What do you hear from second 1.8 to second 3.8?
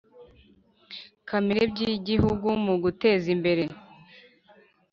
igihugu mu guteza imbere